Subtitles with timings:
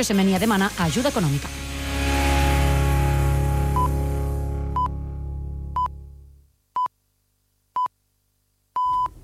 [0.00, 1.48] això Semenya demana ajuda econòmica.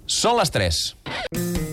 [0.06, 1.65] Són les 3.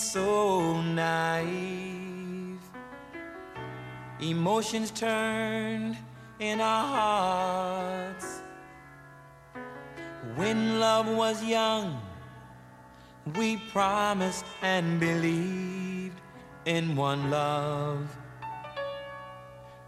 [0.00, 2.60] so naive.
[4.20, 5.96] Emotions turned
[6.38, 8.40] in our hearts.
[10.36, 12.00] When love was young,
[13.36, 16.20] we promised and believed
[16.64, 18.16] in one love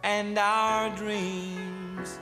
[0.03, 2.19] and our dreams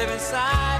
[0.00, 0.79] live inside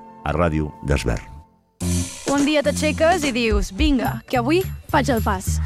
[0.23, 1.27] a Ràdio d'Esvern.
[2.31, 4.61] Un dia t'aixeques i dius, vinga, que avui
[4.91, 5.57] faig el pas.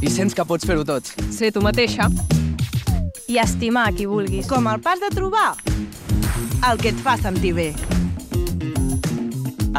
[0.00, 1.06] I sents que pots fer-ho tot.
[1.34, 2.08] Ser tu mateixa.
[3.28, 4.48] I estimar qui vulguis.
[4.48, 5.52] Com el pas de trobar
[6.68, 7.68] el que et fa sentir bé.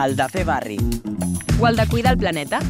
[0.02, 0.78] El de fer barri.
[1.60, 2.62] O el de cuidar el planeta.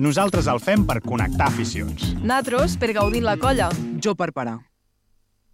[0.00, 2.14] Nosaltres el fem per connectar aficions.
[2.22, 3.70] Natros per gaudir la colla.
[4.00, 4.58] Jo per parar.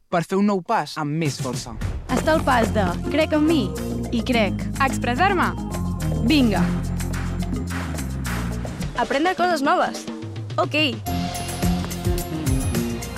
[0.08, 1.74] Per fer un nou pas amb més força.
[2.16, 3.66] Està el pas de crec en mi
[4.16, 4.62] i crec.
[4.82, 5.50] Expressar-me.
[6.26, 6.62] Vinga.
[8.98, 10.06] Aprendre coses noves.
[10.56, 10.76] Ok.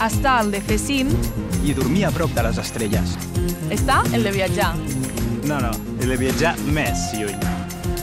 [0.02, 1.14] Està el de fer cim.
[1.62, 3.14] I dormir a prop de les estrelles.
[3.70, 4.72] Està el de viatjar.
[5.46, 5.70] No, no,
[6.02, 7.38] he de viatjar més lluny.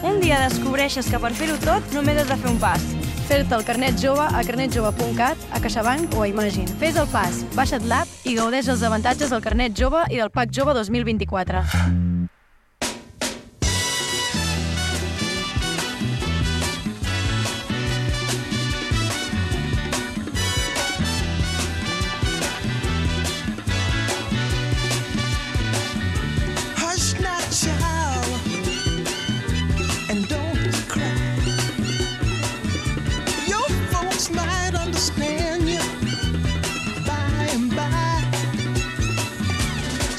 [0.05, 2.87] Un dia descobreixes que per fer-ho tot només has de fer un pas.
[3.25, 6.69] Fer-te el carnet jove a carnetjove.cat, a CaixaBank o a Imagine.
[6.81, 10.53] Fes el pas, baixa't l'app i gaudeix els avantatges del carnet jove i del PAC
[10.53, 12.14] jove 2024.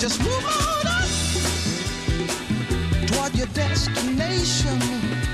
[0.07, 1.09] Just move on up
[3.09, 5.26] toward your destination.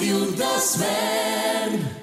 [0.00, 1.99] Ràdio Desvern.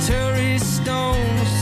[0.00, 1.61] solitary stones.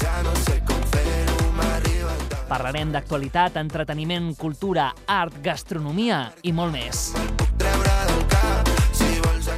[0.00, 2.46] Ja no sé com fer-ho, m'arriba tant.
[2.50, 7.10] Parlarem d'actualitat, entreteniment, cultura, art, gastronomia i molt més.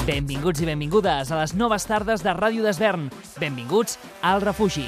[0.08, 3.10] Benvinguts i benvingudes a les noves tardes de Ràdio d'Esvern.
[3.36, 4.86] Benvinguts al refugi.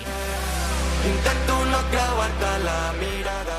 [1.04, 3.58] Intento no creuar-te la mirada.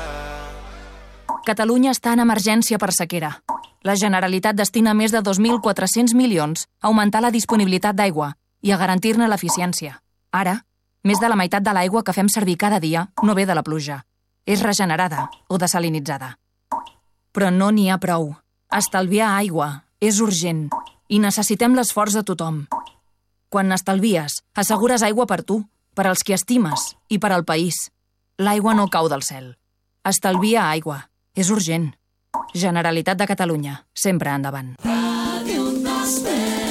[1.46, 3.36] Catalunya està en emergència per sequera.
[3.82, 9.26] La Generalitat destina més de 2.400 milions a augmentar la disponibilitat d'aigua i a garantir-ne
[9.30, 9.96] l'eficiència.
[10.30, 10.60] Ara,
[11.04, 13.64] més de la meitat de l'aigua que fem servir cada dia no ve de la
[13.66, 14.02] pluja.
[14.46, 16.36] És regenerada o desalinitzada.
[17.32, 18.32] Però no n'hi ha prou.
[18.72, 20.68] Estalviar aigua és urgent
[21.08, 22.66] i necessitem l'esforç de tothom.
[23.52, 25.60] Quan n'estalvies, assegures aigua per tu,
[25.94, 27.90] per als qui estimes i per al país.
[28.38, 29.52] L'aigua no cau del cel.
[30.08, 31.02] Estalvia aigua.
[31.36, 31.92] És urgent.
[32.52, 33.78] Generalitat de Catalunya.
[33.94, 34.74] Sempre endavant.
[36.02, 36.61] Desvern.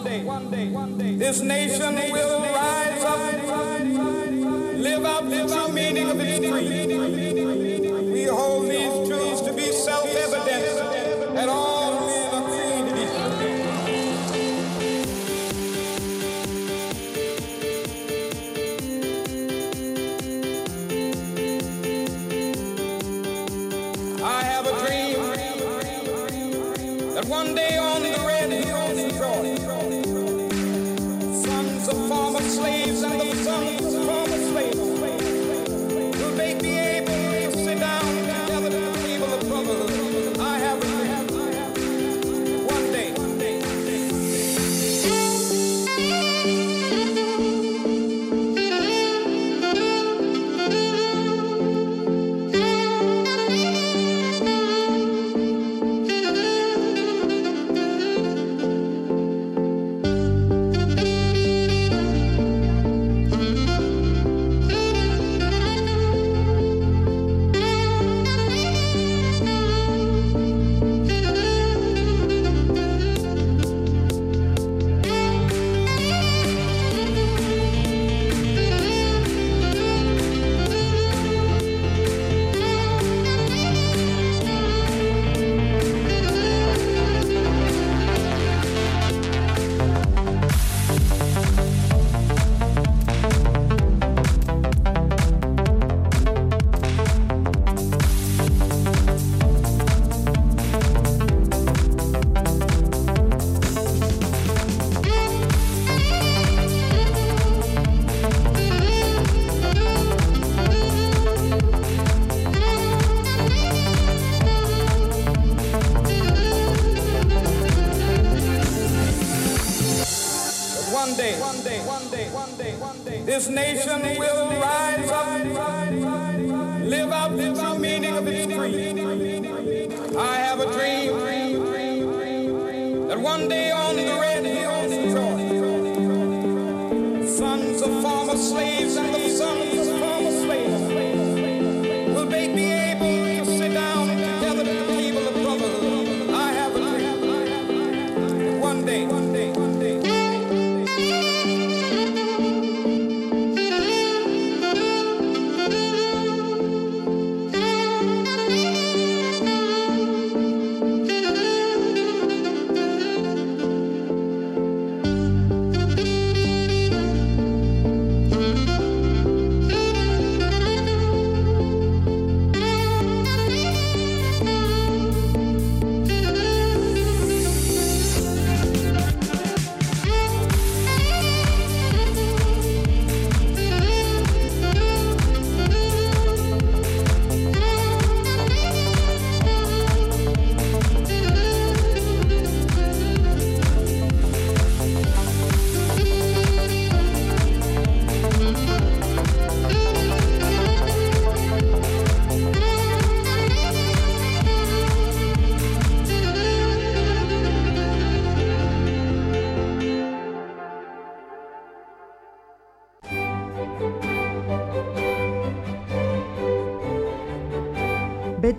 [0.00, 2.39] One day, one day, this nation will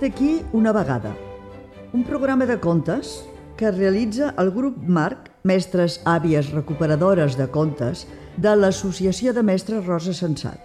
[0.01, 1.15] Vet aquí una vegada.
[1.93, 3.23] Un programa de contes
[3.55, 10.15] que realitza el grup Marc, mestres àvies recuperadores de contes, de l'Associació de Mestres Rosa
[10.17, 10.57] Sensat.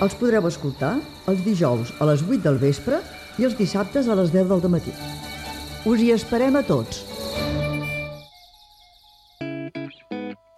[0.00, 0.94] Els podreu escoltar
[1.28, 3.02] els dijous a les 8 del vespre
[3.36, 4.96] i els dissabtes a les 10 del matí.
[5.84, 7.04] Us hi esperem a tots.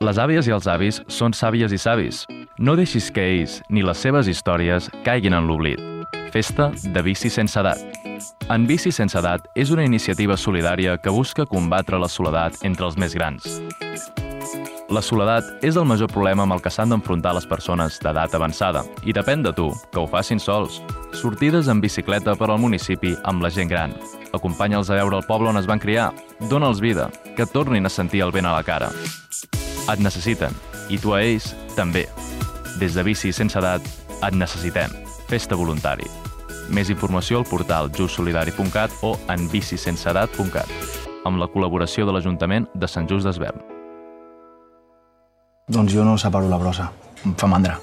[0.06, 2.22] Les àvies i els avis són sàvies i savis.
[2.58, 5.80] No deixis que ells ni les seves històries caiguin en l'oblit.
[6.30, 7.80] Festa de bici sense edat.
[8.54, 12.96] En Bici sense edat és una iniciativa solidària que busca combatre la soledat entre els
[12.96, 13.58] més grans.
[14.88, 18.84] La soledat és el major problema amb el que s'han d'enfrontar les persones d'edat avançada
[19.02, 20.78] i depèn de tu, que ho facin sols.
[21.10, 23.96] Sortides en bicicleta per al municipi amb la gent gran.
[24.30, 26.12] Acompanya'ls a veure el poble on es van criar.
[26.50, 28.92] Dóna'ls vida, que tornin a sentir el vent a la cara.
[29.90, 30.54] Et necessiten,
[30.88, 32.06] i tu a ells també.
[32.80, 33.84] Des de Bici Sense Edat,
[34.24, 34.90] et necessitem.
[35.28, 36.06] Festa voluntari.
[36.74, 40.70] Més informació al portal justsolidari.cat o en bicisenseedat.cat,
[41.28, 43.60] amb la col·laboració de l'Ajuntament de Sant Just d'Esvern.
[45.68, 46.90] Doncs jo no separo la brossa.
[47.24, 47.78] Em fa mandra.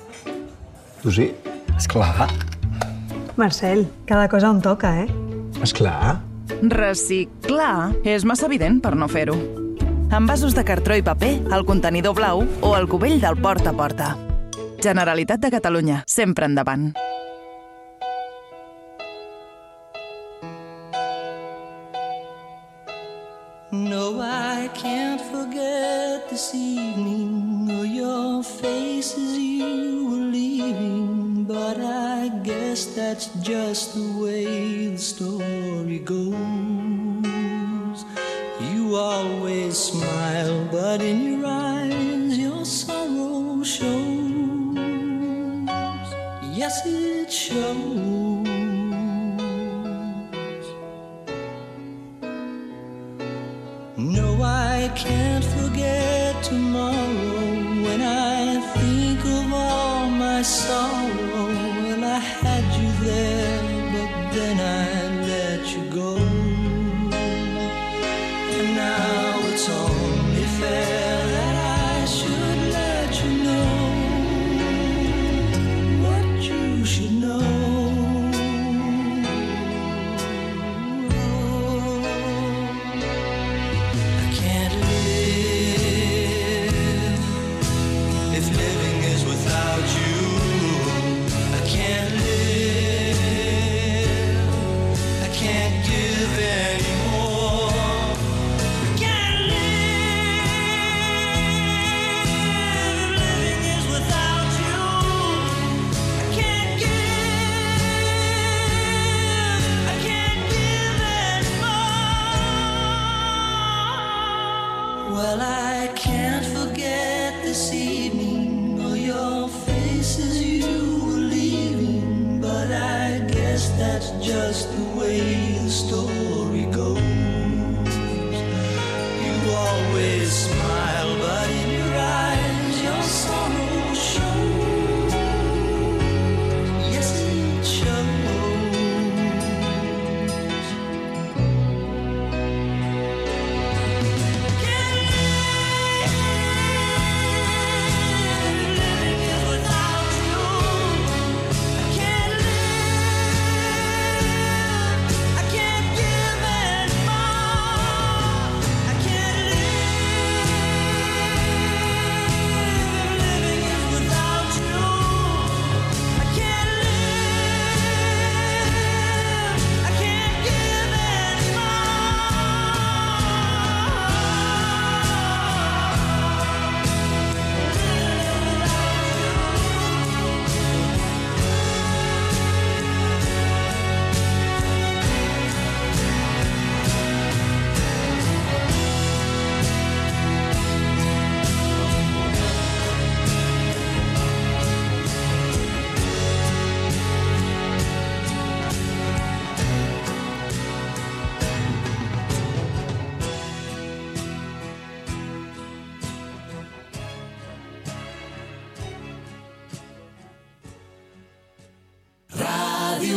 [1.01, 1.31] Tu sí?
[1.77, 2.27] Esclar.
[3.37, 5.07] Marcel, cada cosa on toca, eh?
[5.63, 6.19] Esclar.
[6.61, 9.37] Reciclar és massa evident per no fer-ho.
[10.11, 14.11] Envasos de cartró i paper, el contenidor blau o el cubell del porta a porta.
[14.81, 16.95] Generalitat de Catalunya, sempre endavant.
[23.71, 31.45] No, I can't forget this evening or your face as you were leaving.
[31.45, 34.50] But I guess that's just the way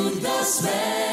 [0.03, 1.04] desvern.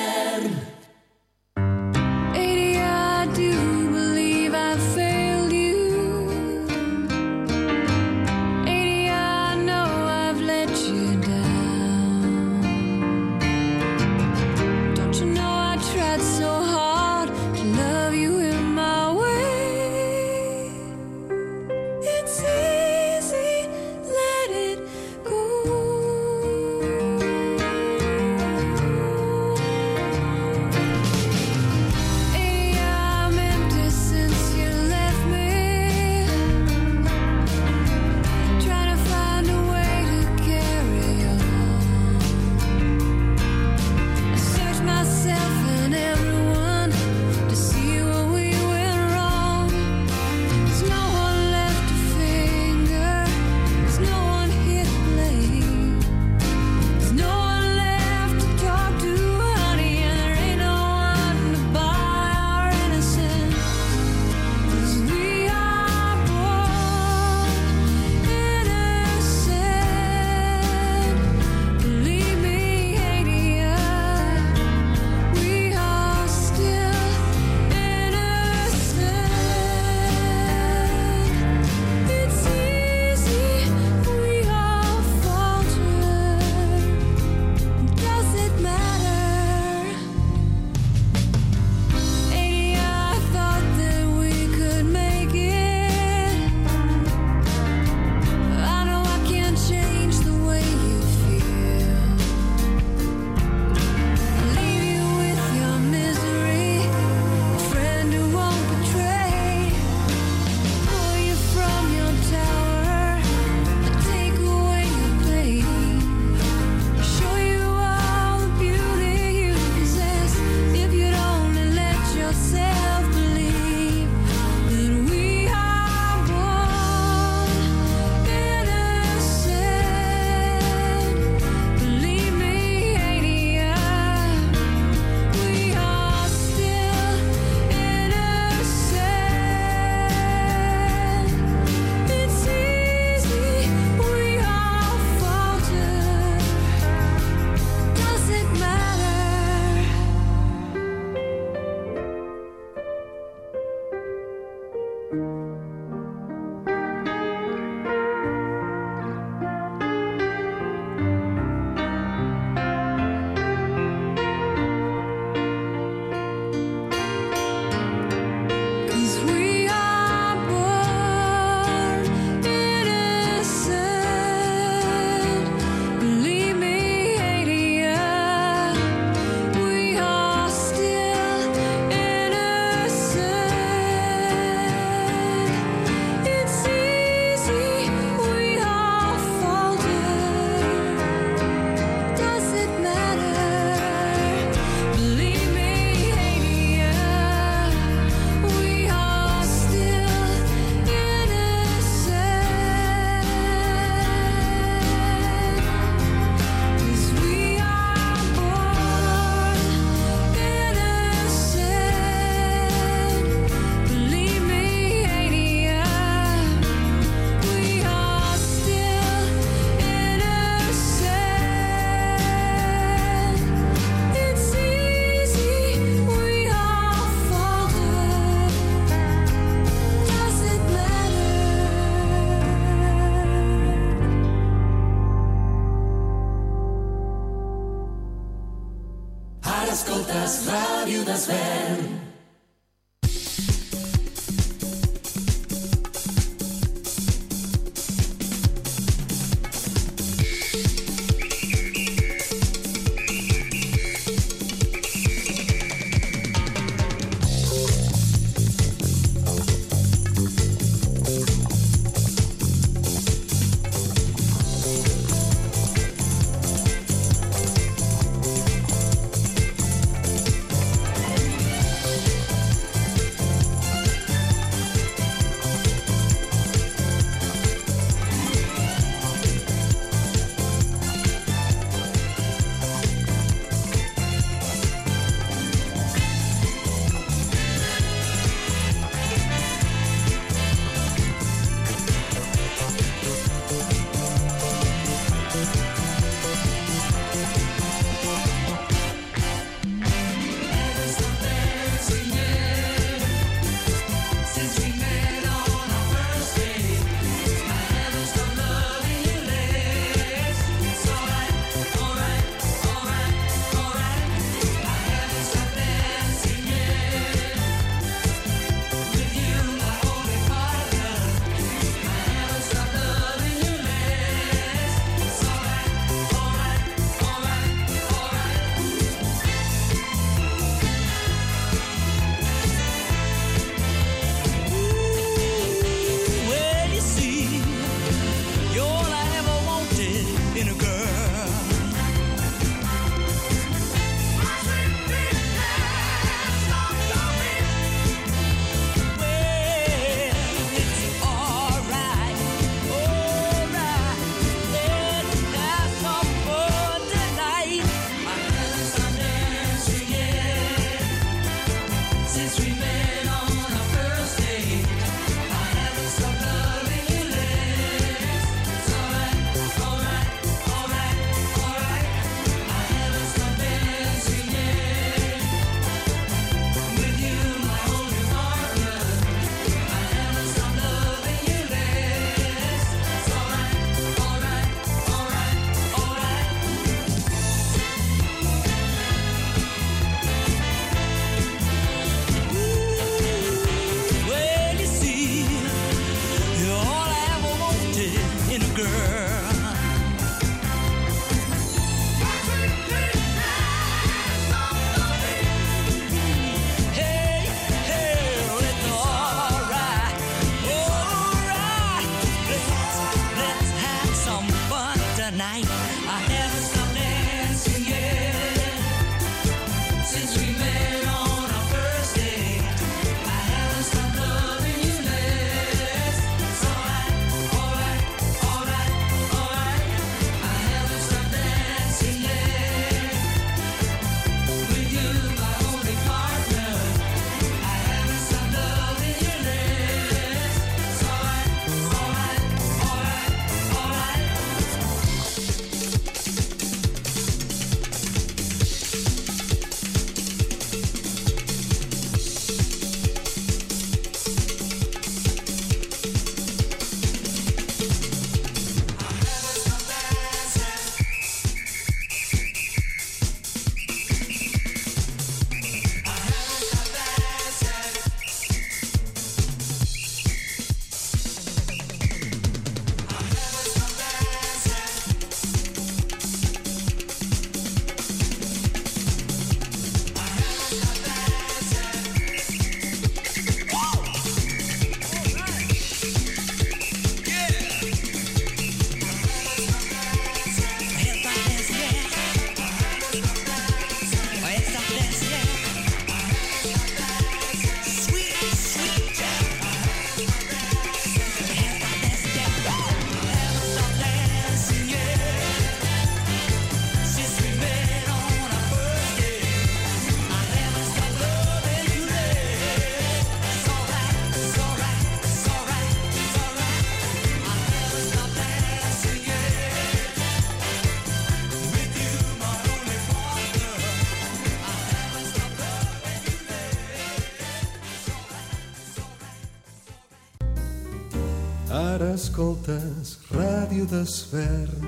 [533.71, 534.65] Desvern.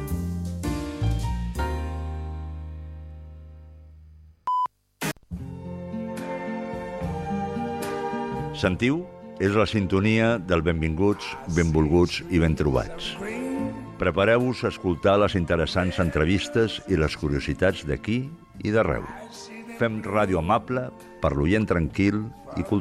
[8.56, 9.02] Sentiu?
[9.44, 13.18] És la sintonia del benvinguts, benvolguts i ben trobats.
[14.00, 18.22] Prepareu-vos a escoltar les interessants entrevistes i les curiositats d'aquí
[18.64, 19.04] i d'arreu.
[19.82, 20.88] Fem ràdio amable
[21.20, 22.24] per l'oient tranquil
[22.56, 22.72] i cultural.